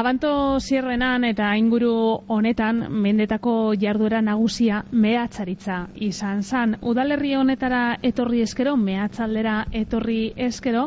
Abanto 0.00 0.56
zierrenan 0.64 1.26
eta 1.28 1.50
inguru 1.60 1.90
honetan 2.32 2.78
mendetako 3.04 3.74
jarduera 3.82 4.22
nagusia 4.24 4.78
mehatzaritza 4.92 5.74
izan 6.06 6.40
zan. 6.42 6.72
Udalerri 6.80 7.34
honetara 7.36 7.98
etorri 8.10 8.40
eskero, 8.46 8.78
mehatzaldera 8.80 9.58
etorri 9.82 10.22
eskero, 10.46 10.86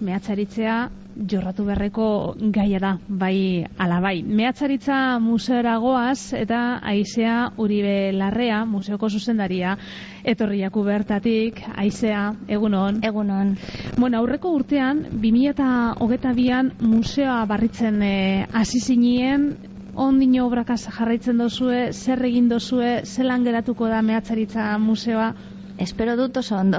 mehatzaritzea 0.00 0.88
jorratu 1.30 1.64
berreko 1.66 2.34
gaia 2.54 2.78
da, 2.80 2.90
bai 3.08 3.66
ala 3.78 4.00
bai. 4.00 4.22
Mehatzaritza 4.22 5.18
museora 5.20 5.76
goaz 5.82 6.32
eta 6.36 6.80
aizea 6.92 7.52
uribe 7.58 8.12
larrea, 8.16 8.64
museoko 8.64 9.10
zuzendaria, 9.10 9.76
etorriaku 10.24 10.84
bertatik, 10.86 11.60
aizea, 11.76 12.30
egunon. 12.48 13.02
Egunon. 13.04 13.56
Bueno, 13.98 14.20
aurreko 14.20 14.54
urtean, 14.56 15.04
2008an 15.20 16.72
museoa 16.80 17.44
barritzen 17.50 18.02
eh, 18.02 18.46
hasi 18.52 18.80
zinien, 18.80 19.50
ondino 19.94 20.46
obrakaz 20.46 20.84
jarraitzen 20.88 21.40
dozue, 21.40 21.90
zer 21.92 22.22
egin 22.24 22.48
dozue, 22.48 23.00
zelan 23.04 23.44
geratuko 23.44 23.88
da 23.90 24.00
mehatzaritza 24.02 24.76
museoa, 24.78 25.32
Espero 25.80 26.12
dut 26.14 26.36
oso 26.36 26.58
ondo. 26.60 26.78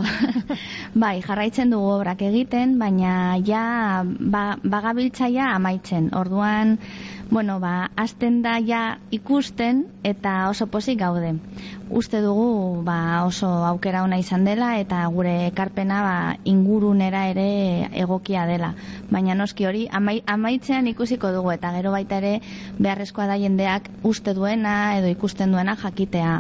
bai, 1.04 1.23
jarraitzen 1.26 1.72
dugu 1.73 1.88
obrak 1.96 2.20
egiten, 2.22 2.76
baina 2.78 3.14
ja 3.41 3.64
ba, 4.05 4.44
bagabiltzaia 4.62 5.48
amaitzen. 5.55 6.12
Orduan, 6.14 6.76
bueno, 7.32 7.55
ba, 7.64 7.90
azten 7.98 8.44
da 8.46 8.60
ja 8.62 8.82
ikusten 9.10 9.88
eta 10.05 10.34
oso 10.52 10.68
pozik 10.70 11.00
gaude. 11.00 11.32
Uste 11.90 12.22
dugu 12.22 12.84
ba, 12.86 13.24
oso 13.26 13.49
aukera 13.71 14.04
ona 14.05 14.20
izan 14.21 14.46
dela 14.46 14.76
eta 14.77 14.99
gure 15.15 15.48
ekarpena 15.48 16.04
ba, 16.05 16.13
ingurunera 16.46 17.24
ere 17.32 17.48
egokia 18.04 18.46
dela. 18.46 18.76
Baina 19.10 19.34
noski 19.34 19.65
hori 19.65 19.88
amaitzean 19.90 20.91
ikusiko 20.93 21.34
dugu 21.34 21.55
eta 21.55 21.74
gero 21.74 21.96
baita 21.98 22.21
ere 22.21 22.36
beharrezkoa 22.77 23.26
da 23.34 23.40
jendeak 23.41 23.90
uste 24.04 24.38
duena 24.38 24.76
edo 24.99 25.10
ikusten 25.10 25.58
duena 25.58 25.76
jakitea 25.86 26.36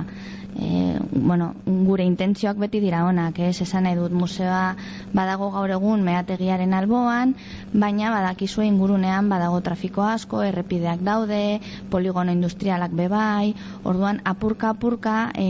e, 0.59 0.99
bueno, 1.11 1.53
gure 1.65 2.03
intentzioak 2.03 2.57
beti 2.57 2.79
dira 2.83 3.05
onak, 3.05 3.39
ez? 3.39 3.61
Esan 3.61 3.85
nahi 3.87 3.95
dut 3.95 4.11
museoa 4.11 4.75
badago 5.13 5.51
gaur 5.53 5.71
egun 5.77 6.03
meategiaren 6.03 6.73
alboan, 6.73 7.35
baina 7.73 8.11
badakizu 8.13 8.65
ingurunean 8.67 9.29
badago 9.31 9.61
trafiko 9.61 10.03
asko, 10.03 10.43
errepideak 10.43 11.03
daude, 11.07 11.61
poligono 11.89 12.31
industrialak 12.35 12.91
bebai, 12.97 13.53
orduan 13.83 14.21
apurka 14.25 14.73
apurka 14.75 15.31
e, 15.35 15.47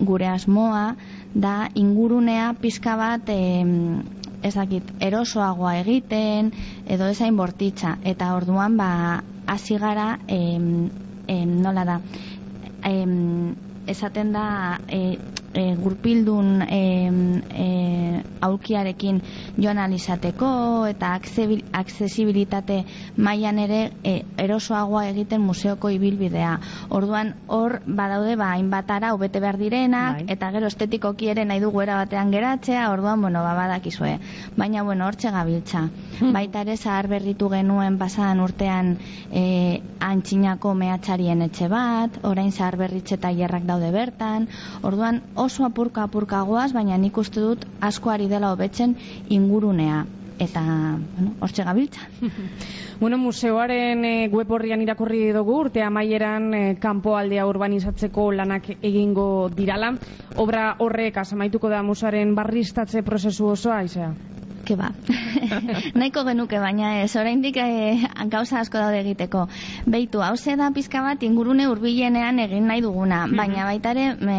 gure 0.00 0.28
asmoa 0.28 0.96
da 1.34 1.68
ingurunea 1.74 2.52
pizka 2.60 2.96
bat 2.96 3.28
e, 3.32 3.40
ezakit, 4.42 4.94
erosoagoa 5.00 5.76
egiten 5.82 6.50
edo 6.86 7.08
ezain 7.12 7.36
bortitza. 7.36 7.96
Eta 8.04 8.32
orduan 8.36 8.76
ba 8.76 9.22
hasi 9.46 9.78
gara 9.78 10.18
em, 10.26 10.90
em, 11.28 11.60
nola 11.62 11.84
da 11.84 12.00
em, 12.84 13.54
esaten 13.86 14.32
da 14.32 14.84
e, 14.88 15.18
e, 15.54 15.74
gurpildun 15.76 16.62
e, 16.62 16.82
e, 17.50 18.22
aukiarekin 18.42 19.20
joan 19.60 19.78
alizateko 19.78 20.50
eta 20.90 21.12
aksesibilitate 21.16 22.82
mailan 23.16 23.60
ere 23.62 23.80
e, 24.02 24.14
erosoagoa 24.38 25.06
egiten 25.12 25.42
museoko 25.44 25.90
ibilbidea. 25.94 26.56
Orduan 26.90 27.34
hor 27.46 27.78
badaude 27.86 28.36
ba 28.36 28.52
hainbatara 28.56 29.12
hobete 29.14 29.40
behar 29.40 29.58
direnak 29.60 30.22
bai. 30.22 30.26
eta 30.36 30.50
gero 30.56 30.70
estetikoki 30.72 31.30
ere 31.34 31.44
nahi 31.44 31.60
dugu 31.60 31.82
era 31.82 31.96
batean 32.00 32.32
geratzea, 32.32 32.90
orduan 32.90 33.20
bueno, 33.20 33.42
ba 33.42 33.54
badakizue. 33.54 34.18
Baina 34.56 34.82
bueno, 34.82 35.06
hortxe 35.06 35.30
gabiltza. 35.30 35.88
Baita 36.36 36.62
ere 36.62 36.76
zahar 36.76 37.08
berritu 37.08 37.48
genuen 37.52 37.98
pasadan 37.98 38.40
urtean 38.40 38.96
e, 39.30 39.82
antxinako 40.00 40.74
mehatxarien 40.74 41.42
etxe 41.46 41.68
bat, 41.68 42.18
orain 42.26 42.52
zahar 42.52 42.76
berritxe 42.80 43.18
tailerrak 43.18 43.64
daude 43.68 43.90
bertan. 43.94 44.48
Orduan 44.82 45.22
oso 45.42 45.66
apurka 45.66 46.06
apurka 46.08 46.42
goaz, 46.48 46.72
baina 46.72 46.98
nik 46.98 47.18
uste 47.18 47.40
dut 47.40 47.68
asko 47.80 48.10
ari 48.10 48.28
dela 48.30 48.52
hobetzen 48.52 48.96
ingurunea 49.28 50.04
eta 50.42 50.62
bueno, 50.62 51.34
hortxe 51.40 51.64
gabiltza. 51.64 52.00
bueno, 53.00 53.18
museoaren 53.18 54.04
e, 54.04 54.28
web 54.32 54.50
horrian 54.50 54.82
irakurri 54.82 55.30
dugu, 55.34 55.58
urte 55.66 55.82
amaieran 55.86 56.50
e, 56.54 56.62
kanpo 56.82 57.16
aldea 57.16 57.46
urbanizatzeko 57.46 58.30
lanak 58.32 58.70
egingo 58.80 59.48
dirala. 59.54 59.92
Obra 60.42 60.72
horrek 60.78 61.22
asamaituko 61.22 61.70
da 61.70 61.82
museoaren 61.86 62.34
barristatze 62.34 63.04
prozesu 63.06 63.52
osoa, 63.54 63.82
izea? 63.86 64.12
Ke 64.72 64.78
ba. 64.80 64.90
Naiko 66.00 66.24
genuke 66.24 66.58
baina 66.60 67.02
ez, 67.02 67.12
oraindik 67.16 67.58
e, 67.60 68.08
gauza 68.32 68.60
asko 68.60 68.80
daude 68.80 69.00
egiteko. 69.02 69.46
Beitu, 69.86 70.22
hau 70.24 70.34
da 70.56 70.70
pizka 70.72 71.02
bat 71.02 71.22
ingurune 71.22 71.66
hurbilenean 71.68 72.38
egin 72.46 72.66
nahi 72.66 72.80
duguna, 72.80 73.26
mhm. 73.26 73.36
baina 73.36 73.66
baita 73.68 73.92
ere 73.92 74.06
e, 74.16 74.38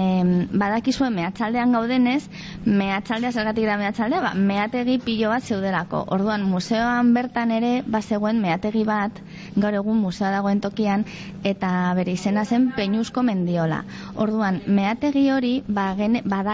badakizue 0.54 1.10
mehatxaldean 1.10 1.74
gaudenez, 1.74 2.24
mehatxaldea 2.66 3.32
zergatik 3.32 3.66
da 3.66 3.78
mehatxaldea, 3.78 4.22
ba, 4.22 4.34
mehategi 4.34 5.00
pilo 5.04 5.30
bat 5.30 5.44
zeudelako. 5.44 6.06
Orduan, 6.16 6.46
museoan 6.50 7.14
bertan 7.14 7.52
ere, 7.52 7.74
bazegoen 7.86 8.42
mehategi 8.42 8.84
bat, 8.88 9.22
gaur 9.56 9.74
egun 9.74 10.02
musea 10.02 10.32
dagoen 10.34 10.62
tokian, 10.62 11.06
eta 11.44 11.94
bere 11.98 12.16
izena 12.18 12.46
zen 12.46 12.72
peinuzko 12.76 13.24
mendiola. 13.24 13.84
Orduan, 14.16 14.62
mehategi 14.68 15.28
hori, 15.32 15.54
ba, 15.68 15.94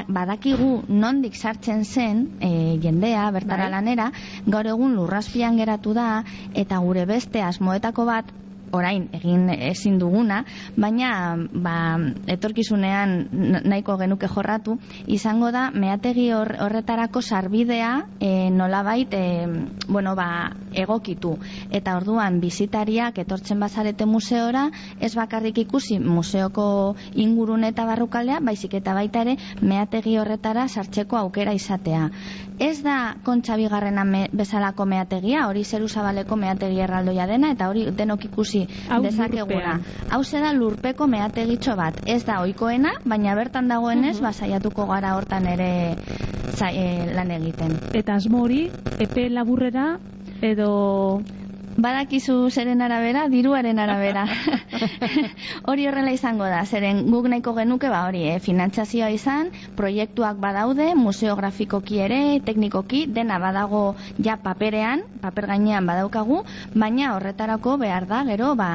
badakigu 0.07 0.84
nondik 0.90 1.35
sartzen 1.35 1.85
zen 1.85 2.25
e, 2.41 2.51
jendea, 2.84 3.29
bertan 3.35 3.59
gara 3.59 3.69
lanera, 3.69 4.12
gaur 4.47 4.68
egun 4.74 4.96
lurraspian 5.00 5.57
geratu 5.57 5.96
da, 5.97 6.09
eta 6.53 6.80
gure 6.85 7.06
beste 7.09 7.41
asmoetako 7.46 8.06
bat, 8.09 8.35
orain 8.72 9.07
egin 9.13 9.50
ezin 9.50 9.97
duguna, 10.00 10.44
baina 10.78 11.12
ba, 11.38 11.75
etorkizunean 12.29 13.16
nahiko 13.66 13.97
genuke 14.02 14.29
jorratu, 14.29 14.78
izango 15.08 15.52
da 15.56 15.69
meategi 15.74 16.29
horretarako 16.34 17.22
sarbidea 17.22 17.91
e, 18.19 18.50
nolabait 18.53 19.13
e, 19.13 19.24
bueno, 19.88 20.16
ba, 20.16 20.52
egokitu. 20.74 21.35
Eta 21.72 21.96
orduan 21.97 22.40
bizitariak 22.44 23.18
etortzen 23.24 23.59
bazarete 23.59 24.06
museora, 24.06 24.68
ez 25.00 25.13
bakarrik 25.18 25.63
ikusi 25.66 26.00
museoko 26.00 26.96
ingurun 27.13 27.66
eta 27.68 27.85
barrukaldea, 27.90 28.40
baizik 28.46 28.78
eta 28.79 28.94
baita 28.97 29.25
ere 29.25 29.38
meategi 29.62 30.18
horretara 30.18 30.68
sartzeko 30.68 31.18
aukera 31.18 31.53
izatea. 31.58 32.09
Ez 32.59 32.81
da 32.84 33.16
kontxa 33.24 33.56
bigarrena 33.56 34.03
bezalako 34.36 34.86
meategia, 34.86 35.46
hori 35.47 35.64
zeru 35.64 35.88
zabaleko 35.88 36.36
meategi 36.36 36.81
erraldoia 36.84 37.25
dena, 37.28 37.53
eta 37.56 37.70
hori 37.72 37.86
denok 37.96 38.25
ikusi 38.25 38.66
ikusi 38.90 39.00
dezakeguna. 39.06 39.80
Hau 40.12 40.22
da 40.31 40.52
lurpeko 40.53 41.08
meategitxo 41.08 41.75
bat. 41.80 42.02
Ez 42.06 42.25
da 42.25 42.42
oikoena, 42.42 42.94
baina 43.06 43.36
bertan 43.36 43.68
dagoenez, 43.68 44.18
uh 44.18 44.20
-huh. 44.20 44.28
basaiatuko 44.28 44.86
gara 44.86 45.16
hortan 45.16 45.47
ere 45.47 45.96
zai, 46.52 46.75
e, 46.75 47.14
lan 47.16 47.31
egiten. 47.31 47.80
Eta 47.94 48.16
asmo 48.16 48.44
hori, 48.44 48.70
epe 49.00 49.30
laburrera 49.30 49.97
edo 50.41 51.22
badakizu 51.79 52.50
zeren 52.51 52.81
arabera, 52.81 53.28
diruaren 53.31 53.79
arabera. 53.79 54.25
hori 55.69 55.88
horrela 55.88 56.12
izango 56.16 56.47
da, 56.50 56.62
zeren 56.66 57.06
guk 57.12 57.29
nahiko 57.31 57.53
genuke, 57.57 57.90
ba 57.91 58.03
hori, 58.07 58.25
eh, 58.34 58.40
finantzazioa 58.44 59.09
izan, 59.16 59.53
proiektuak 59.79 60.40
badaude, 60.44 60.91
museografikoki 61.00 62.01
ere, 62.03 62.22
teknikoki, 62.45 63.06
dena 63.07 63.40
badago 63.40 63.95
ja 64.19 64.38
paperean, 64.44 65.06
paper 65.23 65.50
gainean 65.53 65.88
badaukagu, 65.88 66.44
baina 66.75 67.16
horretarako 67.16 67.78
behar 67.81 68.07
da, 68.09 68.23
gero, 68.28 68.53
ba, 68.59 68.69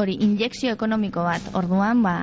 hori, 0.00 0.18
injekzio 0.24 0.74
ekonomiko 0.78 1.24
bat, 1.26 1.52
orduan, 1.54 2.02
ba, 2.02 2.16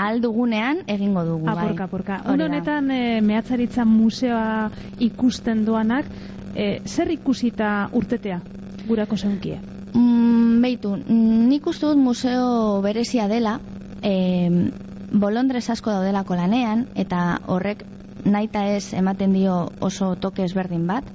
aldugunean 0.00 0.84
egingo 0.86 1.24
dugu, 1.26 1.46
bai. 1.46 1.56
Apurka, 1.56 1.86
apurka. 1.90 2.18
Honetan, 2.30 2.90
e, 2.94 3.20
mehatzaritza 3.26 3.84
museoa 3.84 4.70
ikusten 5.02 5.64
duanak, 5.66 6.06
e, 6.54 6.80
zer 6.86 7.10
ikusita 7.10 7.90
urtetea 7.92 8.40
gurako 8.86 9.16
zeunkie? 9.16 9.58
Mm, 9.94 10.60
beitu, 10.62 10.94
nik 10.96 11.66
uste 11.66 11.86
dut 11.86 11.98
museo 11.98 12.80
berezia 12.84 13.28
dela, 13.28 13.58
e, 14.02 14.70
bolondrez 15.10 15.68
asko 15.70 15.90
daudelako 15.90 16.38
lanean, 16.38 16.86
eta 16.94 17.40
horrek 17.46 17.84
naita 18.24 18.66
ez 18.76 18.92
ematen 18.94 19.32
dio 19.34 19.70
oso 19.80 20.14
toke 20.20 20.44
ezberdin 20.44 20.86
bat, 20.86 21.06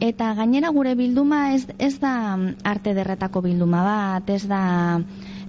eta 0.00 0.32
gainera 0.38 0.72
gure 0.74 0.94
bilduma 0.98 1.52
ez, 1.54 1.66
ez 1.78 1.98
da 2.00 2.38
arte 2.64 2.94
derretako 2.94 3.42
bilduma 3.44 3.82
bat, 3.86 4.30
ez 4.30 4.46
da 4.48 4.62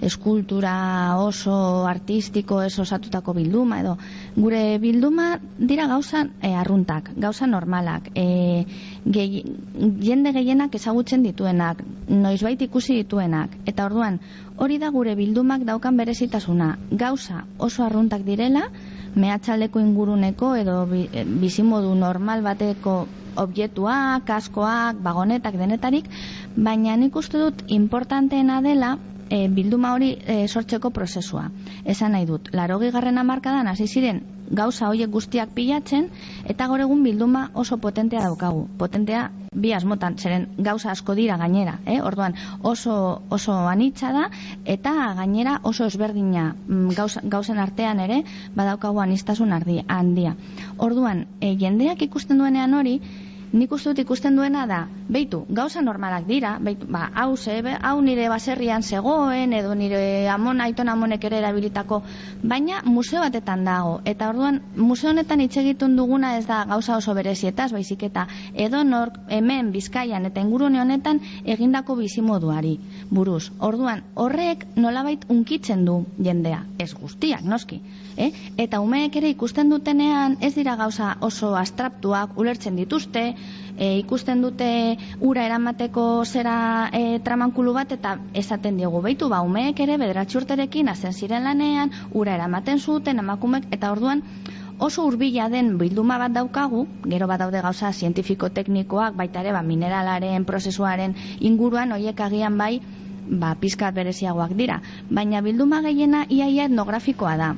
eskultura 0.03 0.73
oso 1.17 1.85
artistiko 1.88 2.61
ez 2.61 2.73
osatutako 2.79 3.33
bilduma 3.38 3.79
edo. 3.81 3.95
Gure 4.35 4.77
bilduma 4.83 5.39
dira 5.57 5.88
gauza 5.88 6.25
e, 6.41 6.53
arruntak, 6.53 7.11
gauza 7.15 7.47
normalak 7.47 8.09
e, 8.15 8.65
gehi, 9.05 9.44
jende 10.03 10.33
gehienak 10.35 10.75
ezagutzen 10.75 11.23
dituenak 11.23 11.83
noizbait 12.09 12.61
ikusi 12.67 13.00
dituenak. 13.01 13.57
Eta 13.65 13.88
orduan 13.89 14.19
hori 14.57 14.77
da 14.79 14.91
gure 14.94 15.15
bildumak 15.15 15.65
daukan 15.67 15.97
berezitasuna. 15.97 16.77
Gauza 16.91 17.45
oso 17.57 17.83
arruntak 17.88 18.27
direla 18.27 18.67
mehatxaldeko 19.15 19.79
inguruneko 19.79 20.56
edo 20.57 20.77
bizimodu 20.89 21.94
normal 21.95 22.41
bateko 22.45 23.03
objektuak, 23.35 24.25
kaskoak, 24.27 25.00
bagonetak, 25.06 25.57
denetarik, 25.59 26.09
baina 26.56 26.97
nik 26.97 27.15
uste 27.15 27.41
dut 27.41 27.63
importanteena 27.68 28.62
dela 28.62 28.97
e, 29.30 29.47
bilduma 29.47 29.94
hori 29.94 30.13
e, 30.25 30.47
sortzeko 30.47 30.91
prozesua. 30.94 31.50
Esan 31.85 32.13
nahi 32.13 32.30
dut, 32.30 32.53
laro 32.53 32.80
gigarren 32.83 33.18
amarkadan 33.18 33.68
hasi 33.71 33.88
ziren 33.88 34.21
gauza 34.53 34.89
horiek 34.89 35.09
guztiak 35.09 35.53
pilatzen, 35.56 36.09
eta 36.50 36.68
gaur 36.69 36.83
egun 36.83 37.03
bilduma 37.06 37.47
oso 37.53 37.77
potentea 37.81 38.21
daukagu. 38.25 38.68
Potentea 38.77 39.30
bi 39.53 39.71
asmotan, 39.74 40.18
zeren 40.18 40.47
gauza 40.57 40.91
asko 40.91 41.15
dira 41.18 41.38
gainera, 41.38 41.77
eh? 41.85 42.00
orduan 42.01 42.35
oso, 42.62 43.21
oso 43.30 43.56
anitza 43.69 44.12
da, 44.13 44.27
eta 44.65 44.94
gainera 45.18 45.59
oso 45.63 45.88
ezberdina 45.89 46.51
mm, 46.53 46.94
gauza, 46.97 47.21
gauzen 47.24 47.62
artean 47.62 48.01
ere, 48.03 48.24
badaukagu 48.56 49.01
anistasun 49.01 49.53
handia. 49.53 50.35
Orduan, 50.77 51.27
e, 51.39 51.56
jendeak 51.57 52.01
ikusten 52.01 52.38
duenean 52.38 52.74
hori, 52.74 53.00
nik 53.53 53.71
uste 53.71 53.91
dut 53.91 54.00
ikusten 54.01 54.35
duena 54.35 54.65
da, 54.65 54.79
beitu, 55.13 55.44
gauza 55.50 55.81
normalak 55.85 56.25
dira, 56.25 56.55
beitu, 56.59 56.88
ba, 56.89 57.05
hau, 57.13 57.35
ze, 57.38 57.59
hau 57.61 58.00
nire 58.01 58.25
baserrian 58.29 58.81
zegoen, 58.81 59.53
edo 59.53 59.75
nire 59.77 60.27
amon, 60.33 60.61
aiton 60.61 60.89
amonek 60.89 61.27
ere 61.29 61.38
erabilitako, 61.38 62.01
baina 62.41 62.81
museo 62.85 63.21
batetan 63.21 63.63
dago, 63.67 64.00
eta 64.09 64.31
orduan, 64.33 64.61
museo 64.75 65.11
honetan 65.11 65.44
hitz 65.45 65.57
egiten 65.61 65.95
duguna 65.95 66.33
ez 66.38 66.47
da 66.47 66.63
gauza 66.65 66.97
oso 66.97 67.13
berezietaz, 67.13 67.69
baizik 67.71 68.07
eta 68.09 68.25
edo 68.53 68.83
nor 68.83 69.13
hemen 69.29 69.69
bizkaian 69.71 70.25
eta 70.25 70.41
ingurune 70.41 70.81
honetan 70.81 71.21
egindako 71.45 71.95
bizimoduari 72.01 72.79
buruz. 73.11 73.51
Orduan, 73.59 74.01
horrek 74.15 74.65
nolabait 74.75 75.29
unkitzen 75.29 75.85
du 75.85 75.99
jendea, 76.17 76.63
ez 76.79 76.89
guztiak, 76.97 77.45
noski. 77.45 77.83
Eh? 78.17 78.31
Eta 78.57 78.81
umeek 78.81 79.15
ere 79.21 79.29
ikusten 79.33 79.69
dutenean 79.69 80.38
ez 80.41 80.53
dira 80.57 80.75
gauza 80.75 81.15
oso 81.21 81.53
astraptuak 81.57 82.38
ulertzen 82.38 82.75
dituzte, 82.77 83.33
e, 83.78 83.98
ikusten 84.00 84.42
dute 84.42 84.98
ura 85.19 85.45
eramateko 85.45 86.25
zera 86.25 86.90
e, 86.94 87.19
tramankulu 87.25 87.74
bat 87.74 87.92
eta 87.92 88.18
esaten 88.34 88.78
diogu 88.78 89.01
behitu 89.01 89.30
ba 89.30 89.42
umeek 89.42 89.80
ere 89.86 89.98
bederatxurterekin 89.98 90.90
azen 90.90 91.13
ziren 91.13 91.44
lanean, 91.44 91.92
ura 92.12 92.36
eramaten 92.36 92.80
zuten 92.80 93.19
emakumek 93.19 93.69
eta 93.72 93.92
orduan 93.92 94.24
oso 94.80 95.06
hurbila 95.06 95.50
den 95.50 95.78
bilduma 95.78 96.18
bat 96.18 96.34
daukagu, 96.34 96.88
gero 97.06 97.28
bat 97.28 97.40
daude 97.40 97.62
gauza 97.62 97.92
zientifiko-teknikoak, 97.94 99.16
baita 99.16 99.42
ere 99.42 99.54
ba, 99.54 99.62
mineralaren 99.62 100.45
prozesuaren 100.45 101.16
inguruan, 101.40 101.94
hoiek 101.94 102.19
agian 102.19 102.57
bai, 102.57 102.81
ba, 103.28 103.54
pizkat 103.60 103.95
bereziagoak 103.95 104.57
dira. 104.57 104.81
Baina 105.10 105.42
bilduma 105.45 105.81
gehiena 105.86 106.25
iaia 106.30 106.66
etnografikoa 106.72 107.38
da. 107.38 107.54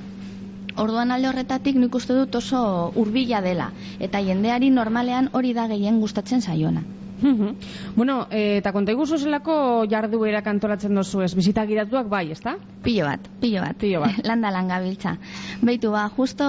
Orduan 0.83 1.12
alde 1.16 1.27
horretatik 1.30 1.77
nik 1.81 1.95
uste 2.00 2.18
dut 2.18 2.38
oso 2.39 2.62
hurbila 3.01 3.42
dela 3.48 3.69
eta 4.10 4.22
jendeari 4.30 4.72
normalean 4.80 5.30
hori 5.39 5.54
da 5.60 5.68
gehien 5.74 6.01
gustatzen 6.06 6.45
saiona. 6.50 6.86
Bueno, 7.95 8.27
e, 8.29 8.57
eta 8.59 8.71
konta 8.75 8.91
iguzu 8.91 9.17
zelako 9.17 9.85
jarduera 9.89 10.41
kantolatzen 10.44 10.95
dozu 10.95 11.21
ez, 11.25 11.33
bizita 11.35 11.65
giratuak 11.65 12.09
bai, 12.12 12.29
ezta? 12.31 12.56
Pilo 12.83 13.07
bat, 13.07 13.29
pilo 13.41 13.62
bat. 13.63 13.77
Pilo 13.79 14.01
bat. 14.03 14.19
Landa 14.29 14.51
langa 14.53 14.79
biltza. 14.83 15.15
Beitu 15.65 15.91
ba, 15.94 16.06
justo 16.15 16.45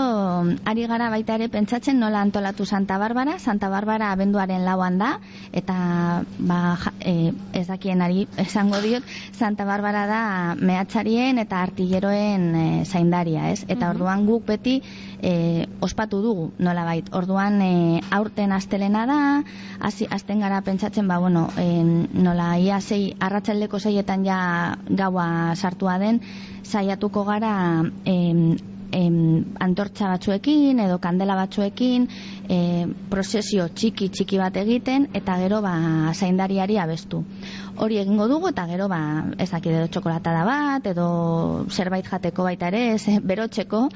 ari 0.64 0.86
gara 0.90 1.08
baita 1.12 1.36
ere 1.38 1.48
pentsatzen 1.52 2.00
nola 2.00 2.20
antolatu 2.24 2.66
Santa 2.66 2.98
Barbara, 2.98 3.38
Santa 3.38 3.70
Barbara 3.72 4.10
abenduaren 4.12 4.64
lauan 4.66 4.98
da, 4.98 5.16
eta 5.52 6.22
ba, 6.38 6.60
e, 7.00 7.32
ez 7.54 7.66
dakien 7.68 8.02
ari 8.02 8.26
esango 8.42 8.80
diot, 8.84 9.06
Santa 9.32 9.64
Barbara 9.64 10.06
da 10.10 10.22
mehatxarien 10.60 11.38
eta 11.42 11.62
artilleroen 11.62 12.48
e, 12.54 12.66
zaindaria, 12.84 13.50
ez? 13.52 13.64
Eta 13.68 13.90
orduan 13.94 14.26
guk 14.26 14.46
beti 14.46 14.80
e, 15.22 15.66
ospatu 15.80 16.20
dugu, 16.22 16.50
nola 16.58 16.84
bait. 16.84 17.08
Orduan 17.14 17.60
e, 17.62 18.00
aurten 18.10 18.52
astelena 18.52 19.06
da, 19.06 19.18
azten 19.80 20.40
gara 20.40 20.62
pentsatzen, 20.62 21.08
ba, 21.08 21.18
bueno, 21.18 21.48
en, 21.56 22.08
nola 22.12 22.56
ia 22.58 22.80
zei, 22.80 23.16
arratsaldeko 23.20 23.80
zeietan 23.80 24.24
ja 24.26 24.38
gaua 24.88 25.54
sartua 25.56 25.98
den, 25.98 26.22
saiatuko 26.66 27.24
gara 27.24 27.52
em, 28.04 28.56
em, 28.92 29.44
antortza 29.60 30.08
batzuekin 30.12 30.80
edo 30.82 30.98
kandela 31.02 31.36
batzuekin 31.38 32.06
e, 32.48 32.58
prozesio 33.10 33.68
txiki 33.68 34.08
txiki 34.14 34.38
bat 34.40 34.56
egiten 34.60 35.08
eta 35.14 35.36
gero 35.42 35.60
ba 35.64 35.74
zaindariari 36.14 36.78
abestu. 36.82 37.22
Hori 37.76 38.00
egingo 38.02 38.28
dugu 38.28 38.50
eta 38.52 38.66
gero 38.70 38.88
ba 38.88 39.00
ez 39.38 39.50
dakit 39.50 39.72
edo 39.72 39.90
txokolatada 39.92 40.44
bat 40.48 40.86
edo 40.92 41.08
zerbait 41.70 42.06
jateko 42.06 42.46
baita 42.48 42.72
ere, 42.72 42.86
ez, 42.94 43.20
berotxeko 43.22 43.86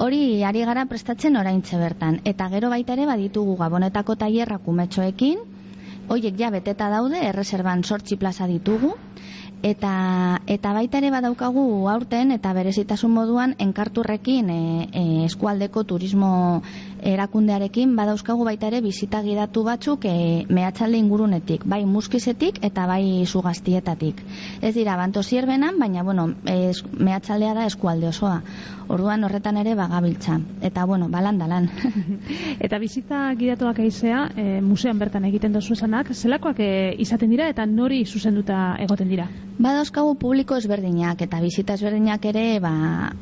Hori 0.00 0.42
ari 0.48 0.64
gara 0.64 0.86
prestatzen 0.88 1.36
oraintze 1.36 1.76
bertan. 1.76 2.20
Eta 2.24 2.48
gero 2.48 2.70
baita 2.72 2.94
ere 2.96 3.06
baditugu 3.08 3.56
gabonetako 3.60 4.16
tailerrak 4.22 4.68
umetxoekin 4.72 5.42
hoiek 6.10 6.38
ja 6.38 6.50
beteta 6.50 6.88
daude, 6.90 7.20
erreserban 7.22 7.84
sortzi 7.84 8.16
plaza 8.18 8.48
ditugu, 8.50 8.90
eta, 9.62 9.92
eta 10.50 10.72
baita 10.74 10.98
ere 10.98 11.12
badaukagu 11.14 11.64
aurten, 11.92 12.32
eta 12.34 12.52
berezitasun 12.56 13.12
moduan, 13.14 13.54
enkarturrekin 13.62 14.50
e, 14.50 14.60
e, 14.90 15.04
eskualdeko 15.28 15.84
turismo 15.92 16.32
erakundearekin 17.02 17.94
badauzkagu 17.96 18.44
baita 18.44 18.68
ere 18.68 18.80
bizita 18.84 19.22
gidatu 19.22 19.62
batzuk 19.64 20.04
e, 20.04 20.44
mehatxalde 20.48 20.98
ingurunetik, 21.00 21.64
bai 21.64 21.84
muskizetik 21.86 22.60
eta 22.66 22.86
bai 22.86 23.26
sugaztietatik. 23.26 24.22
Ez 24.60 24.74
dira, 24.74 24.96
banto 24.96 25.22
zierbenan, 25.22 25.78
baina, 25.78 26.02
bueno, 26.02 26.28
es, 26.44 26.84
mehatxaldea 26.98 27.54
da 27.54 27.66
eskualde 27.66 28.08
osoa. 28.08 28.40
Orduan 28.90 29.22
horretan 29.24 29.56
ere 29.60 29.76
bagabiltza. 29.78 30.40
Eta, 30.66 30.84
bueno, 30.84 31.08
balan 31.08 31.38
dalan. 31.38 31.68
eta 32.64 32.78
bizita 32.82 33.28
gidatuak 33.38 33.78
aizea, 33.84 34.24
e, 34.36 34.60
musean 34.60 34.98
bertan 34.98 35.24
egiten 35.28 35.52
dozu 35.54 35.76
esanak, 35.78 36.12
zelakoak 36.14 36.60
e, 36.60 36.72
izaten 36.98 37.30
dira 37.30 37.48
eta 37.52 37.66
nori 37.66 38.04
zuzenduta 38.04 38.74
egoten 38.82 39.08
dira? 39.08 39.28
Badauzkagu 39.60 40.14
publiko 40.16 40.56
ezberdinak 40.56 41.20
eta 41.22 41.38
bizita 41.42 41.74
ezberdinak 41.76 42.24
ere, 42.30 42.44
ba, 42.64 42.72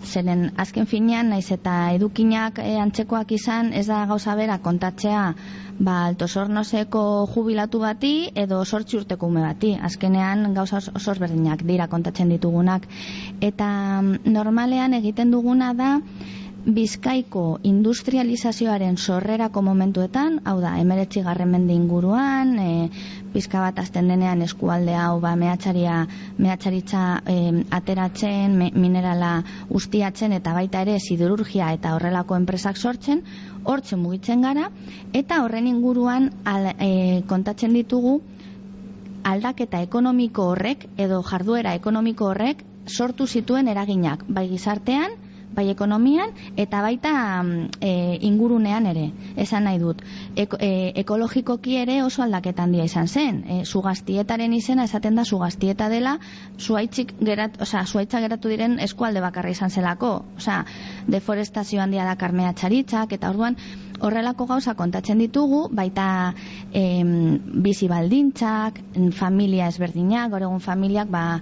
zeren 0.07 0.53
azken 0.57 0.87
finean, 0.87 1.33
naiz 1.35 1.51
eta 1.53 1.91
edukinak 1.97 2.61
e, 2.63 2.77
antzekoak 2.79 3.33
izan, 3.35 3.68
ez 3.73 3.87
da 3.87 4.05
gauza 4.07 4.35
bera 4.39 4.59
kontatzea 4.59 5.23
ba, 5.79 5.97
altosornoseko 6.07 7.03
jubilatu 7.35 7.81
bati 7.83 8.13
edo 8.35 8.65
sortzi 8.65 8.99
urteko 8.99 9.27
ume 9.27 9.43
bati. 9.45 9.75
Azkenean 9.91 10.53
gauza 10.55 10.81
oso 10.95 11.15
berdinak 11.21 11.63
dira 11.63 11.89
kontatzen 11.89 12.29
ditugunak. 12.35 12.87
Eta 13.41 13.69
mm, 14.03 14.35
normalean 14.35 14.95
egiten 14.99 15.31
duguna 15.31 15.73
da 15.75 15.93
Bizkaiko 16.69 17.43
industrializazioaren 17.65 18.99
sorrerako 19.01 19.63
momentuetan, 19.65 20.35
hau 20.45 20.59
da, 20.61 20.75
emeretzi 20.77 21.23
garren 21.25 21.49
mende 21.49 21.73
inguruan, 21.73 22.51
e, 22.61 22.91
bizka 23.33 23.63
bat 23.63 23.79
azten 23.81 24.11
denean 24.13 24.43
eskualde 24.45 24.93
hau 24.93 25.15
ba, 25.23 25.31
mehatxaria, 25.41 26.03
mehatxaritza 26.37 27.05
e, 27.25 27.37
ateratzen, 27.73 28.59
minerala 28.77 29.31
ustiatzen 29.81 30.35
eta 30.37 30.53
baita 30.53 30.83
ere 30.85 30.99
siderurgia 31.01 31.71
eta 31.73 31.95
horrelako 31.97 32.37
enpresak 32.37 32.77
sortzen, 32.77 33.23
hortzen 33.65 34.03
mugitzen 34.03 34.45
gara, 34.45 34.67
eta 35.17 35.39
horren 35.47 35.71
inguruan 35.71 36.29
al, 36.45 36.75
e, 36.77 37.23
kontatzen 37.31 37.73
ditugu 37.79 38.19
aldaketa 39.25 39.81
ekonomiko 39.89 40.51
horrek 40.53 40.85
edo 41.01 41.23
jarduera 41.31 41.73
ekonomiko 41.81 42.29
horrek 42.29 42.61
sortu 42.85 43.27
zituen 43.27 43.73
eraginak, 43.73 44.27
bai 44.29 44.45
gizartean, 44.53 45.17
bai 45.59 45.67
ekonomian 45.73 46.35
eta 46.57 46.83
baita 46.85 47.13
e, 47.81 47.93
ingurunean 48.29 48.87
ere, 48.87 49.09
esan 49.37 49.67
nahi 49.67 49.81
dut. 49.83 50.05
E, 50.39 50.47
ekologikoki 51.03 51.77
ere 51.83 51.99
oso 52.05 52.23
aldaketan 52.23 52.69
handia 52.69 52.85
izan 52.87 53.09
zen. 53.09 53.43
E, 53.49 53.59
sugaztietaren 53.65 54.55
izena 54.55 54.87
esaten 54.89 55.19
da 55.19 55.25
sugaztieta 55.25 55.89
dela 55.89 56.19
zuaitzik 56.59 57.15
gerat, 57.25 57.59
oza, 57.65 57.85
zuaitza 57.87 58.21
geratu 58.25 58.53
diren 58.53 58.79
eskualde 58.85 59.23
bakarra 59.25 59.51
izan 59.51 59.71
zelako. 59.71 60.13
Oza, 60.37 60.63
deforestazio 61.09 61.83
handia 61.83 62.07
da 62.07 62.17
karmea 62.21 62.55
txaritzak 62.55 63.17
eta 63.19 63.33
orduan 63.35 63.59
horrelako 64.01 64.47
gauza 64.47 64.75
kontatzen 64.79 65.19
ditugu, 65.19 65.65
baita 65.75 66.35
em, 66.73 67.39
bizi 67.65 67.89
baldintzak, 67.91 68.79
familia 69.17 69.67
ezberdinak, 69.73 70.31
goregun 70.31 70.63
familiak, 70.63 71.11
ba, 71.11 71.41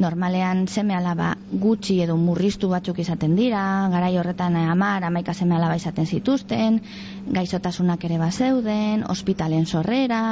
normalean 0.00 0.64
seme 0.68 0.94
alaba 0.96 1.34
gutxi 1.52 1.98
edo 2.02 2.16
murriztu 2.16 2.70
batzuk 2.72 2.98
izaten 3.02 3.36
dira, 3.36 3.62
garai 3.92 4.14
horretan 4.18 4.56
amar, 4.56 5.04
amaika 5.04 5.34
seme 5.34 5.56
alaba 5.56 5.76
izaten 5.76 6.06
zituzten, 6.06 6.80
gaixotasunak 7.36 8.04
ere 8.08 8.16
bazeuden, 8.18 9.04
ospitalen 9.14 9.66
sorrera, 9.66 10.22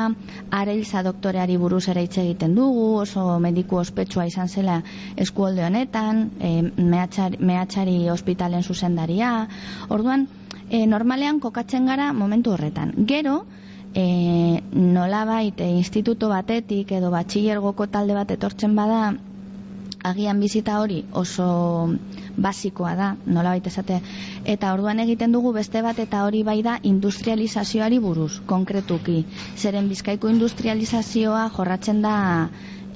areilza 0.51 1.05
doktoreari 1.07 1.59
buruz 1.61 1.85
ere 1.93 2.07
hitz 2.07 2.17
egiten 2.25 2.57
dugu, 2.57 2.89
oso 3.05 3.39
mediku 3.45 3.79
ospetsua 3.83 4.27
izan 4.27 4.49
zela 4.49 4.81
eskuolde 5.17 5.67
honetan, 5.69 6.25
e, 6.41 6.53
mehatxari, 6.81 7.39
mehatxari 7.53 7.99
ospitalen 8.11 8.65
zuzendaria, 8.65 9.33
orduan, 9.89 10.27
e, 10.71 10.87
normalean 10.87 11.41
kokatzen 11.41 11.87
gara 11.87 12.13
momentu 12.13 12.57
horretan. 12.57 12.95
Gero, 13.07 13.43
e, 13.95 14.63
nola 14.73 15.25
baite 15.29 15.69
instituto 15.69 16.29
batetik 16.33 16.93
edo 16.93 17.11
batxillergoko 17.15 17.89
talde 17.93 18.17
bat 18.19 18.31
etortzen 18.31 18.77
bada 18.77 19.03
agian 20.11 20.41
bizita 20.41 20.79
hori 20.81 21.03
oso 21.13 21.47
basikoa 22.37 22.95
da, 22.99 23.09
nola 23.27 23.55
baita 23.57 23.71
esate. 23.73 24.01
Eta 24.45 24.73
orduan 24.77 25.03
egiten 25.05 25.35
dugu 25.35 25.53
beste 25.57 25.83
bat 25.83 25.99
eta 25.99 26.25
hori 26.27 26.43
bai 26.47 26.61
da 26.63 26.79
industrializazioari 26.93 27.99
buruz, 28.03 28.41
konkretuki. 28.47 29.25
Zeren 29.57 29.89
bizkaiko 29.93 30.31
industrializazioa 30.33 31.49
jorratzen 31.57 32.03
da 32.03 32.17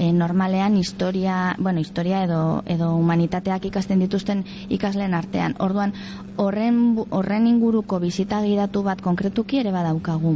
e, 0.02 0.12
normalean 0.12 0.76
historia, 0.76 1.54
bueno, 1.59 1.78
historia 1.78 2.25
edo, 2.25 2.64
edo 2.66 2.90
humanitateak 2.97 3.68
ikasten 3.71 4.02
dituzten 4.02 4.42
ikasleen 4.68 5.14
artean. 5.14 5.54
Orduan, 5.62 5.94
horren, 6.42 6.80
horren 7.11 7.47
inguruko 7.47 8.00
bizita 8.02 8.40
gidatu 8.42 8.82
bat 8.82 9.02
konkretuki 9.04 9.61
ere 9.62 9.71
badaukagu. 9.71 10.35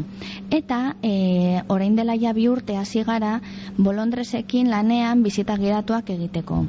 Eta, 0.55 0.81
e, 1.03 1.63
orain 1.67 1.99
dela 1.99 2.15
ja 2.15 2.33
bi 2.37 2.47
urte 2.49 2.77
hasi 2.79 3.03
gara, 3.03 3.41
bolondresekin 3.77 4.71
lanean 4.71 5.27
bizita 5.27 5.59
gidatuak 5.59 6.15
egiteko. 6.15 6.63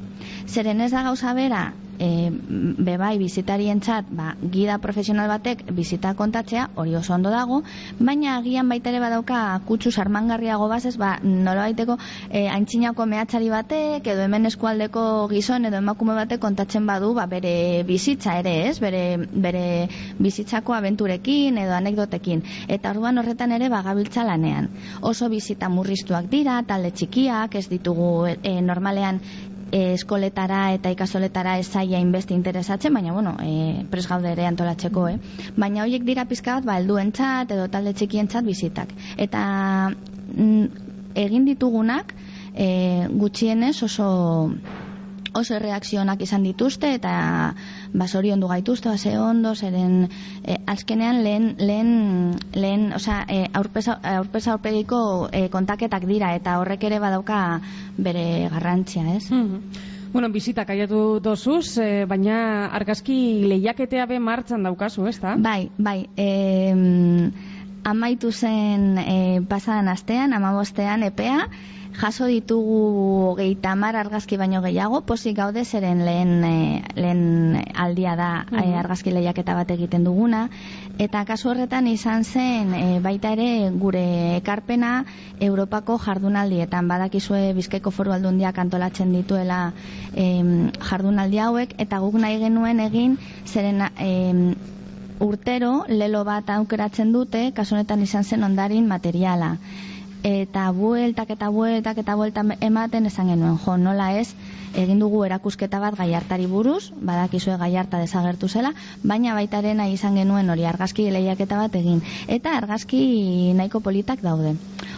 Zeren 0.47 0.81
ez 0.81 0.91
da 0.95 1.05
gauza 1.05 1.37
bera, 1.37 1.67
e, 1.99 2.29
bebai 2.31 3.17
bizitarientzat 3.19 4.09
ba, 4.09 4.35
gida 4.41 4.77
profesional 4.83 5.27
batek 5.31 5.65
bizita 5.73 6.13
kontatzea 6.15 6.69
hori 6.75 6.95
oso 6.95 7.13
ondo 7.13 7.29
dago 7.33 7.61
baina 7.99 8.37
agian 8.37 8.69
baita 8.69 8.91
ere 8.91 9.01
badauka 9.03 9.59
kutsu 9.67 9.91
sarmangarriago 9.91 10.67
bazez 10.69 10.95
ba, 10.97 11.17
nola 11.23 11.67
baiteko 11.67 11.97
e, 12.29 12.47
aintzinako 12.47 13.05
mehatzari 13.05 13.49
batek 13.49 14.07
edo 14.13 14.25
hemen 14.25 14.45
eskualdeko 14.51 15.27
gizon 15.31 15.65
edo 15.69 15.81
emakume 15.81 16.15
batek 16.17 16.41
kontatzen 16.41 16.85
badu 16.87 17.13
ba, 17.17 17.25
bere 17.27 17.83
bizitza 17.87 18.37
ere 18.39 18.55
ez? 18.69 18.77
Bere, 18.79 19.17
bere 19.17 19.65
bizitzako 20.19 20.75
abenturekin 20.77 21.57
edo 21.57 21.75
anekdotekin. 21.77 22.43
Eta 22.67 22.91
orduan 22.93 23.17
horretan 23.21 23.53
ere 23.55 23.69
bagabiltza 23.73 24.25
lanean. 24.27 24.69
Oso 25.01 25.29
bizita 25.33 25.69
murriztuak 25.73 26.29
dira 26.31 26.61
talde 26.67 26.91
txikiak 26.91 27.55
ez 27.59 27.67
ditugu 27.71 28.09
e, 28.27 28.57
normalean 28.61 29.21
e, 29.71 29.93
eskoletara 29.93 30.61
eta 30.75 30.91
ikasoletara 30.93 31.57
esaia 31.61 31.99
inbeste 31.99 32.33
interesatzen, 32.33 32.93
baina 32.93 33.13
bueno, 33.13 33.35
e, 33.43 33.83
pres 33.91 34.07
gaude 34.07 34.31
ere 34.31 34.47
antolatzeko, 34.47 35.07
eh? 35.09 35.17
Baina 35.57 35.83
horiek 35.83 36.05
dira 36.07 36.27
pizka 36.29 36.57
bat, 36.57 36.67
ba, 36.67 36.77
helduentzat 36.81 37.51
edo 37.55 37.67
talde 37.73 37.93
txikientzat 37.93 38.45
bizitak. 38.47 38.93
Eta 39.17 39.43
mm, 39.91 40.65
egin 41.27 41.47
ditugunak 41.47 42.13
e, 42.53 43.07
gutxienez 43.11 43.75
oso 43.83 44.09
oso 45.37 45.59
reakzionak 45.61 46.21
izan 46.25 46.45
dituzte 46.47 46.93
eta 46.97 47.13
basori 47.93 48.31
ondu 48.31 48.47
gaituzte, 48.47 48.89
base 48.89 49.17
ondo, 49.19 49.53
zeren 49.55 50.07
e, 50.43 50.57
azkenean 50.65 51.23
lehen, 51.23 51.55
lehen, 51.59 51.91
lehen 52.53 52.93
oza, 52.93 53.23
e, 53.29 53.45
aurpesa, 53.53 53.99
aurpegiko 54.53 55.29
e, 55.31 55.47
kontaketak 55.53 56.07
dira 56.09 56.33
eta 56.35 56.59
horrek 56.61 56.83
ere 56.89 56.99
badauka 57.03 57.61
bere 57.97 58.49
garrantzia, 58.53 59.05
ez? 59.15 59.29
Mm 59.31 59.95
Bueno, 60.11 60.29
bizitak 60.31 60.69
aiatu 60.71 61.19
dozuz, 61.21 61.77
e, 61.83 62.05
baina 62.07 62.67
argazki 62.73 63.43
lehiaketea 63.45 64.05
be 64.07 64.19
martxan 64.23 64.63
daukazu, 64.63 65.05
ez 65.05 65.17
da? 65.19 65.35
Bai, 65.35 65.69
bai. 65.77 66.07
E, 66.15 66.27
amaitu 67.87 68.31
zen 68.31 68.97
e, 68.97 69.41
pasadan 69.49 69.91
astean, 69.91 70.33
amabostean 70.33 71.03
epea, 71.03 71.49
jaso 71.97 72.27
ditugu 72.29 73.33
geita 73.37 73.73
mar 73.75 73.95
argazki 73.97 74.37
baino 74.37 74.61
gehiago, 74.61 75.01
posik 75.01 75.35
gaude 75.37 75.63
zeren 75.65 76.03
lehen, 76.05 76.43
e, 76.45 76.83
lehen 76.93 77.23
aldia 77.73 78.13
da 78.15 78.29
e, 78.51 78.75
argazki 78.77 79.11
lehiaketa 79.11 79.55
bat 79.57 79.71
egiten 79.73 80.05
duguna, 80.05 80.43
eta 81.01 81.23
kasu 81.25 81.49
horretan 81.49 81.89
izan 81.89 82.23
zen 82.23 82.75
e, 82.77 82.83
baita 83.01 83.33
ere 83.33 83.71
gure 83.73 84.05
ekarpena 84.37 85.05
Europako 85.41 85.97
jardunaldietan, 86.05 86.87
badakizue 86.87 87.53
bizkaiko 87.57 87.91
foru 87.91 88.13
aldundiak 88.13 88.61
antolatzen 88.61 89.11
dituela 89.17 89.73
e, 90.13 90.29
jardunaldi 90.91 91.41
hauek, 91.41 91.75
eta 91.81 91.99
guk 92.05 92.21
nahi 92.21 92.37
genuen 92.45 92.79
egin 92.85 93.17
zeren 93.45 93.87
e, 93.97 94.13
urtero 95.19 95.81
lelo 95.89 96.21
bat 96.23 96.49
aukeratzen 96.53 97.09
dute, 97.11 97.47
kasu 97.57 97.73
honetan 97.73 98.05
izan 98.05 98.23
zen 98.23 98.45
ondarin 98.45 98.85
materiala 98.85 99.55
eta 100.23 100.71
bueltak 100.71 101.29
eta 101.35 101.49
bueltak 101.49 101.97
eta 101.97 102.15
bueltak 102.15 102.57
ematen 102.61 103.05
esan 103.05 103.29
genuen, 103.29 103.57
jo, 103.57 103.77
nola 103.77 104.11
ez, 104.19 104.33
egin 104.75 104.99
dugu 104.99 105.23
erakusketa 105.25 105.79
bat 105.79 105.97
gaiartari 105.97 106.47
buruz, 106.47 106.91
badakizue 107.01 107.57
gaiarta 107.57 107.99
desagertu 107.99 108.47
zela, 108.47 108.73
baina 109.03 109.33
baitaren 109.37 109.81
izan 109.87 110.15
genuen 110.15 110.49
hori 110.49 110.65
argazki 110.65 111.09
lehiaketa 111.11 111.57
bat 111.57 111.75
egin. 111.75 112.01
Eta 112.27 112.57
argazki 112.57 113.53
nahiko 113.55 113.79
politak 113.79 114.21
daude. 114.21 114.55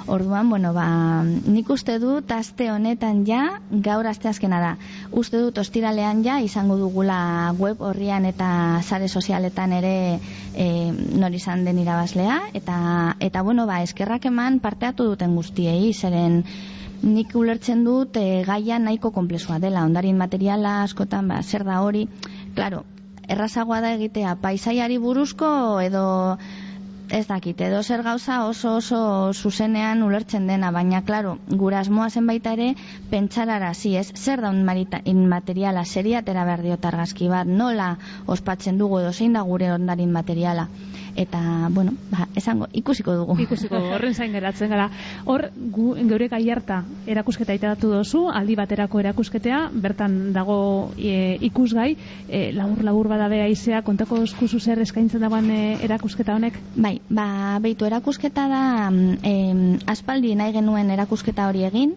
Orduan, 0.09 0.49
bueno, 0.49 0.71
ba, 0.73 1.21
nik 1.23 1.67
uste 1.69 1.99
dut 2.01 2.31
aste 2.33 2.71
honetan 2.73 3.21
ja, 3.27 3.43
gaur 3.69 4.07
aste 4.09 4.29
azkena 4.29 4.57
da. 4.63 4.71
Uste 5.13 5.37
dut 5.37 5.59
ostiralean 5.61 6.23
ja, 6.25 6.39
izango 6.41 6.79
dugula 6.79 7.53
web 7.59 7.83
horrian 7.85 8.25
eta 8.25 8.49
sare 8.81 9.07
sozialetan 9.07 9.75
ere 9.77 9.93
e, 10.55 10.67
nori 11.21 11.37
izan 11.37 11.61
den 11.67 11.77
irabazlea. 11.83 12.39
Eta, 12.57 12.79
eta 13.21 13.43
bueno, 13.45 13.67
ba, 13.69 13.83
eskerrak 13.85 14.25
eman 14.31 14.57
parteatu 14.63 15.11
duten 15.11 15.35
guztiei, 15.37 15.93
zeren 15.93 16.41
nik 17.05 17.35
ulertzen 17.37 17.85
dut 17.85 18.17
e, 18.17 18.41
gaia 18.47 18.79
nahiko 18.81 19.13
komplexua 19.13 19.59
dela, 19.61 19.85
ondarin 19.85 20.17
materiala 20.17 20.79
askotan, 20.87 21.29
ba, 21.29 21.43
zer 21.43 21.67
da 21.69 21.83
hori, 21.85 22.07
claro, 22.57 22.81
errazagoa 23.29 23.83
da 23.85 23.93
egitea 23.93 24.33
paisaiari 24.41 24.97
buruzko 24.97 25.51
edo 25.85 26.03
ez 27.11 27.25
dakit, 27.27 27.59
edo 27.61 27.81
zer 27.83 28.03
gauza 28.03 28.45
oso 28.45 28.75
oso 28.77 28.99
zuzenean 29.33 30.03
ulertzen 30.03 30.47
dena, 30.47 30.71
baina, 30.71 31.01
klaro, 31.05 31.37
gura 31.47 31.79
asmoa 31.79 32.09
zen 32.09 32.27
baita 32.29 32.53
ere, 32.57 32.73
pentsarara, 33.09 33.73
zi 33.73 33.95
ez, 33.97 34.11
zer 34.15 34.41
da 34.41 34.51
materiala, 34.51 35.85
seria 35.85 36.21
tera 36.21 36.45
behar 36.45 36.61
diotargazki 36.61 37.27
bat, 37.27 37.47
nola 37.47 37.97
ospatzen 38.27 38.77
dugu 38.77 38.99
edo 38.99 39.13
zein 39.13 39.33
da 39.33 39.41
gure 39.41 39.71
ondarin 39.73 40.11
materiala 40.11 40.67
eta, 41.19 41.67
bueno, 41.71 41.93
ba, 42.11 42.27
esango, 42.35 42.67
ikusiko 42.73 43.13
dugu. 43.15 43.35
Ikusiko, 43.43 43.75
horren 43.95 44.13
zain 44.15 44.31
geratzen 44.31 44.71
gara. 44.71 44.87
Hor, 45.27 45.49
gu, 45.75 45.91
geure 46.07 46.29
gaiarta 46.31 46.81
erakusketa 47.09 47.55
iteratu 47.57 47.91
dozu, 47.91 48.25
aldi 48.31 48.55
baterako 48.55 49.01
erakusketea, 49.03 49.65
bertan 49.73 50.19
dago 50.35 50.59
e, 50.95 51.35
ikusgai, 51.49 51.89
e, 52.27 52.43
labur 52.55 52.85
labur 52.87 53.11
badabea 53.11 53.49
izea, 53.51 53.81
kontako 53.83 54.21
eskuzu 54.23 54.59
zer 54.59 54.79
eskaintzen 54.85 55.25
dagoen 55.25 55.51
e, 55.51 55.61
erakusketa 55.89 56.37
honek? 56.39 56.59
Bai, 56.75 56.98
ba, 57.09 57.59
beitu 57.63 57.87
erakusketa 57.87 58.47
da, 58.51 58.63
e, 59.23 59.33
aspaldi 59.87 60.35
nahi 60.35 60.55
genuen 60.59 60.91
erakusketa 60.91 61.47
hori 61.49 61.65
egin, 61.69 61.95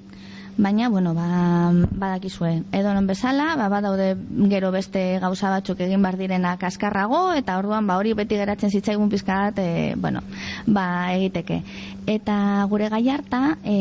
baina, 0.56 0.88
bueno, 0.88 1.14
ba, 1.14 1.72
badakizue, 1.72 2.64
edo 2.72 2.92
non 2.92 3.06
bezala, 3.06 3.56
ba, 3.56 3.68
badaude 3.72 4.12
gero 4.50 4.70
beste 4.70 5.18
gauza 5.20 5.48
batzuk 5.50 5.80
egin 5.80 6.02
bar 6.04 6.18
direnak 6.20 6.62
askarrago, 6.68 7.32
eta 7.32 7.56
orduan, 7.58 7.86
ba, 7.86 7.96
hori 7.96 8.12
beti 8.12 8.36
geratzen 8.36 8.70
zitzaigun 8.70 9.08
pizkat, 9.08 9.58
e, 9.58 9.94
bueno, 9.96 10.20
ba, 10.66 11.14
egiteke. 11.16 11.62
Eta 12.06 12.66
gure 12.68 12.90
gaiarta, 12.92 13.56
e, 13.64 13.76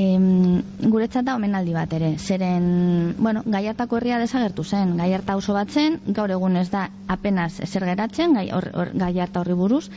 guretzat 0.87 1.27
da 1.27 1.35
omenaldi 1.35 1.75
bat 1.75 1.93
ere, 1.93 2.15
zeren, 2.17 3.15
bueno, 3.19 3.43
gaiartako 3.45 3.99
herria 3.99 4.21
desagertu 4.23 4.63
zen, 4.63 4.95
gaiarta 4.97 5.35
oso 5.35 5.53
bat 5.57 5.69
zen, 5.69 5.99
gaur 6.07 6.31
egun 6.31 6.55
ez 6.55 6.69
da 6.71 6.87
apenas 7.07 7.59
ezer 7.59 7.85
geratzen, 7.85 8.37
gai, 8.39 8.49
or, 8.55 8.71
or, 8.73 8.95
gaiarta 8.95 9.43
horri 9.43 9.57
buruz, 9.59 9.89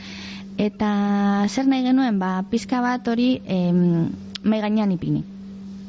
eta 0.59 1.47
zer 1.49 1.67
nahi 1.67 1.83
genuen, 1.87 2.19
ba, 2.19 2.43
pizka 2.51 2.81
bat 2.81 3.07
hori, 3.09 3.41
e, 3.47 3.73
mai 4.45 4.61
gainean 4.61 4.93
ipini 4.93 5.25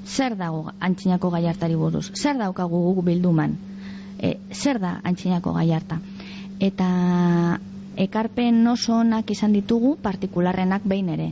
zer 0.06 0.38
dago 0.38 0.72
antxinako 0.80 1.32
gaiartari 1.34 1.76
buruz, 1.76 2.12
zer 2.14 2.38
daukagu 2.38 2.82
guk 2.94 3.04
bilduman, 3.06 3.58
e, 4.20 4.38
zer 4.54 4.80
da 4.80 5.00
antxinako 5.04 5.54
gaiarta. 5.58 6.00
Eta 6.60 6.90
ekarpen 7.98 8.62
oso 8.68 9.00
onak 9.02 9.32
izan 9.32 9.56
ditugu, 9.56 9.96
partikularrenak 10.02 10.86
behin 10.86 11.10
ere. 11.10 11.32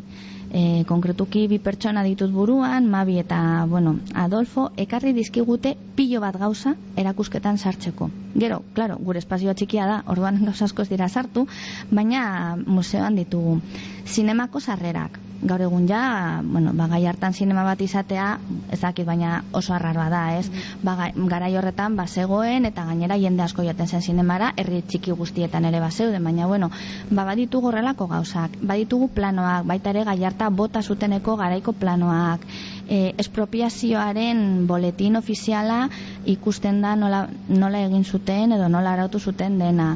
E, 0.54 0.84
konkretuki 0.86 1.48
bi 1.50 1.58
pertsona 1.58 2.04
ditut 2.06 2.30
buruan, 2.30 2.86
Mabi 2.86 3.18
eta 3.18 3.66
bueno, 3.70 3.96
Adolfo, 4.14 4.68
ekarri 4.78 5.14
dizkigute 5.18 5.74
pilo 5.98 6.22
bat 6.22 6.38
gauza 6.38 6.76
erakusketan 6.96 7.58
sartzeko. 7.58 8.12
Gero, 8.38 8.62
claro, 8.78 9.00
gure 9.02 9.18
espazioa 9.24 9.58
txikia 9.58 9.88
da, 9.90 10.00
orduan 10.14 10.38
gauza 10.46 10.70
askoz 10.70 10.88
dira 10.94 11.10
sartu, 11.10 11.48
baina 11.90 12.56
museoan 12.66 13.18
ditugu. 13.18 13.58
Zinemako 14.06 14.62
sarrerak, 14.62 15.18
gaur 15.48 15.62
egun 15.62 15.88
ja, 15.88 16.42
bueno, 16.44 16.72
ba, 16.74 16.88
gai 16.92 17.06
hartan 17.08 17.34
sinema 17.34 17.64
bat 17.68 17.82
izatea, 17.82 18.28
ez 18.72 18.80
dakit, 18.82 19.06
baina 19.06 19.44
oso 19.54 19.74
arraroa 19.76 20.08
da, 20.10 20.22
ez? 20.40 20.48
Mm. 20.50 20.84
Ba, 20.88 21.10
garai 21.32 21.52
horretan, 21.58 21.98
ba, 22.00 22.08
zegoen, 22.08 22.66
eta 22.70 22.86
gainera 22.88 23.18
jende 23.20 23.44
asko 23.44 23.66
jaten 23.66 23.88
zen 23.88 24.02
sinemara, 24.06 24.54
herri 24.58 24.82
txiki 24.88 25.12
guztietan 25.20 25.66
ere 25.70 25.82
baseude, 25.84 26.20
baina, 26.24 26.48
bueno, 26.48 26.72
ba, 27.12 27.26
baditugu 27.28 27.72
horrelako 27.72 28.08
gauzak, 28.12 28.58
baditugu 28.62 29.10
planoak, 29.16 29.68
baita 29.70 29.92
ere 29.92 30.06
gai 30.08 30.20
harta 30.24 30.50
bota 30.50 30.82
zuteneko 30.82 31.36
garaiko 31.38 31.74
planoak, 31.74 32.48
e, 32.88 33.14
espropiazioaren 33.18 34.66
boletin 34.68 35.20
ofiziala 35.20 35.88
ikusten 36.26 36.82
da 36.82 36.96
nola, 36.96 37.28
nola 37.50 37.84
egin 37.88 38.04
zuten 38.04 38.56
edo 38.58 38.70
nola 38.70 38.94
arautu 38.94 39.20
zuten 39.20 39.60
dena. 39.60 39.96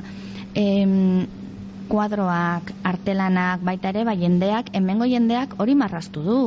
E, 0.56 0.66
kuadroak, 1.92 2.74
artelanak, 2.92 3.64
baita 3.70 3.92
ere, 3.94 4.04
bai 4.10 4.18
jendeak, 4.22 4.72
hemengo 4.80 5.08
jendeak 5.10 5.56
hori 5.64 5.76
marrastu 5.84 6.24
du. 6.28 6.40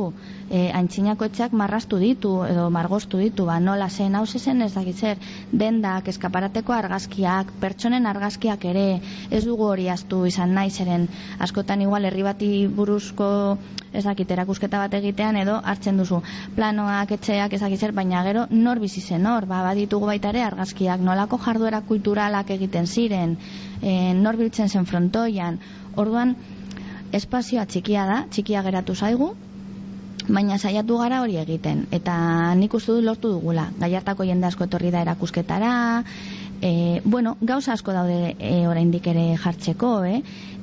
E, 0.51 0.67
Aintzinako 0.75 1.29
etxeak 1.29 1.53
marrastu 1.55 1.95
ditu, 2.01 2.29
edo 2.43 2.65
margostu 2.75 3.21
ditu, 3.21 3.45
ba, 3.47 3.55
nola 3.63 3.87
zen, 3.87 4.17
hau 4.19 4.25
zen 4.27 4.61
ez 4.65 4.73
dakit 4.73 4.97
zer, 4.99 5.19
dendak, 5.51 6.09
eskaparateko 6.11 6.73
argazkiak, 6.75 7.53
pertsonen 7.61 8.05
argazkiak 8.05 8.65
ere, 8.67 8.99
ez 9.31 9.45
dugu 9.45 9.69
hori 9.71 9.87
astu 9.87 10.25
izan 10.27 10.51
nahi 10.53 10.69
zeren, 10.69 11.05
askotan 11.39 11.81
igual 11.85 12.03
herri 12.03 12.25
bati 12.27 12.49
buruzko 12.67 13.29
ez 13.93 14.03
dakit 14.03 14.31
erakusketa 14.35 14.81
bat 14.83 14.93
egitean, 14.99 15.39
edo 15.39 15.53
hartzen 15.63 16.01
duzu 16.01 16.19
planoak, 16.55 17.13
etxeak, 17.15 17.55
ez 17.55 17.61
dakit 17.63 17.85
zer, 17.85 17.93
baina 17.95 18.23
gero 18.27 18.43
nor 18.51 18.81
bizi 18.83 18.99
zen 19.01 19.27
hor, 19.31 19.47
ba, 19.47 19.61
baditugu 19.63 20.09
baita 20.09 20.33
ere 20.35 20.43
argazkiak, 20.43 20.99
nolako 20.99 21.39
jarduera 21.45 21.79
kulturalak 21.87 22.51
egiten 22.57 22.91
ziren, 22.91 23.37
e, 23.81 24.11
nor 24.19 24.39
biltzen 24.39 24.67
zen 24.67 24.89
frontoian, 24.89 25.61
orduan, 25.95 26.35
espazioa 27.15 27.65
txikia 27.71 28.03
da, 28.07 28.19
txikia 28.31 28.63
geratu 28.67 28.95
zaigu, 28.95 29.31
baina 30.27 30.57
saiatu 30.57 30.97
gara 31.01 31.21
hori 31.21 31.37
egiten 31.41 31.85
eta 31.91 32.15
nik 32.59 32.73
uste 32.73 32.93
dut 32.97 33.05
lortu 33.05 33.31
dugula. 33.33 33.69
Gaiartako 33.79 34.27
jende 34.27 34.47
asko 34.47 34.67
etorri 34.69 34.91
da 34.91 35.01
erakusketara 35.01 35.73
e, 36.61 37.01
bueno, 37.03 37.37
gauza 37.41 37.73
asko 37.73 37.93
daude 37.93 38.35
e, 38.39 38.67
oraindik 38.67 39.07
ere 39.07 39.35
jartzeko 39.37 40.03
eh? 40.05 40.21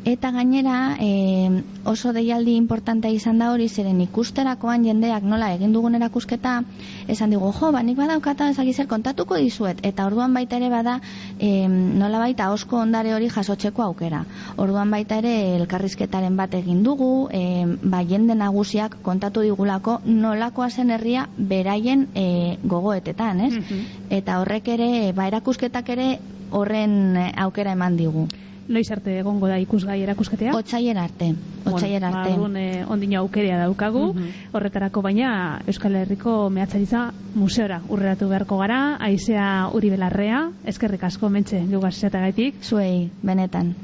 Eta 0.08 0.30
gainera 0.30 0.96
e, 1.00 1.62
oso 1.84 2.12
deialdi 2.14 2.54
importantea 2.56 3.10
izan 3.10 3.40
da 3.42 3.50
hori 3.52 3.66
zeren 3.68 3.98
ikusterakoan 4.00 4.84
jendeak 4.86 5.24
nola 5.26 5.50
egin 5.52 5.72
dugun 5.74 5.98
erakusketa 5.98 6.62
esan 7.08 7.34
digu, 7.34 7.50
jo, 7.52 7.70
ba, 7.74 7.82
nik 7.82 7.98
badaukata 7.98 8.48
ezagizer 8.52 8.86
kontatuko 8.88 9.36
dizuet 9.36 9.82
eta 9.82 10.06
orduan 10.06 10.32
baita 10.32 10.56
ere 10.56 10.70
bada 10.72 11.00
e, 11.38 11.66
nola 11.68 12.22
baita 12.22 12.50
osko 12.54 12.78
ondare 12.78 13.12
hori 13.14 13.28
jasotzeko 13.28 13.82
aukera. 13.82 14.22
Orduan 14.56 14.90
baita 14.94 15.18
ere 15.18 15.34
elkarrizketaren 15.58 16.36
bat 16.38 16.54
egin 16.54 16.84
dugu 16.86 17.28
e, 17.32 17.66
ba, 17.82 18.00
jende 18.06 18.38
nagusiak 18.38 19.00
kontatu 19.02 19.42
digulako 19.44 19.98
nolakoa 20.06 20.70
zen 20.70 20.94
herria 20.94 21.26
beraien 21.36 22.06
e, 22.14 22.56
gogoetetan, 22.64 23.44
ez? 23.48 23.52
Mhm. 23.58 23.84
Eta 24.20 24.38
horrek 24.40 24.72
ere, 24.78 24.90
ba, 25.12 25.26
erakusketak 25.28 25.87
ere 25.88 26.18
horren 26.50 27.16
aukera 27.36 27.72
eman 27.72 27.96
digu. 27.96 28.28
Noiz 28.68 28.90
arte 28.92 29.14
egongo 29.16 29.48
da 29.48 29.56
ikusgai 29.62 30.02
erakusketea? 30.04 30.52
Otsailer 30.56 30.98
arte. 31.00 31.30
Otsailer 31.64 32.02
bueno, 32.02 32.18
arte. 32.18 32.34
Ba, 32.36 32.60
eh, 32.60 32.84
ondina 32.86 33.20
aukerea 33.22 33.56
daukagu. 33.62 34.12
Mhm. 34.12 34.52
Horretarako 34.52 35.02
baina 35.02 35.62
Euskal 35.66 35.96
Herriko 35.96 36.50
mehatzaritza 36.50 37.12
museora 37.34 37.80
urreratu 37.88 38.28
beharko 38.28 38.58
gara. 38.58 38.96
Aizea 39.00 39.70
uri 39.72 39.90
belarrea. 39.90 40.50
Eskerrik 40.64 41.04
asko 41.04 41.30
mentxe, 41.30 41.64
jugaz 41.72 41.96
gaitik. 42.12 42.62
Zuei, 42.62 43.10
benetan. 43.22 43.74